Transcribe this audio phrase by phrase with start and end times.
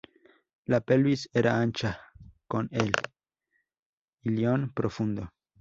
[0.73, 1.91] La pelvis era ancha
[2.47, 2.91] con el
[4.23, 5.29] ilion profundo.